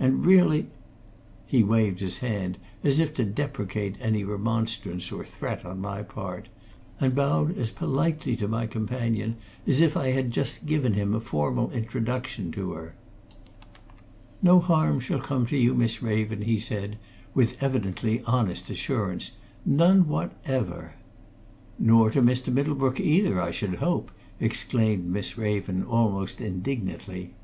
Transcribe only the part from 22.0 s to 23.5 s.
to Mr. Middlebrook, either,